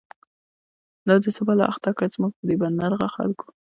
[1.07, 3.47] دا دی څه بلا اخته کړه، زموږ په دی بد مرغو خلکو